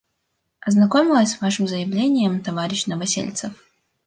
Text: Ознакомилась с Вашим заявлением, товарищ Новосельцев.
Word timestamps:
Ознакомилась 0.61 1.33
с 1.33 1.41
Вашим 1.41 1.67
заявлением, 1.67 2.41
товарищ 2.41 2.87
Новосельцев. 2.87 3.53